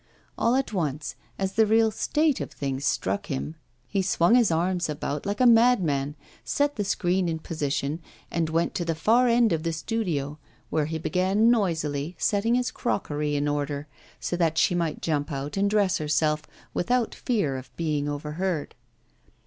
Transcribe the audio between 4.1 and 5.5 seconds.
his arms about like a